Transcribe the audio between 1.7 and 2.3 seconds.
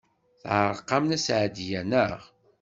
naɣ?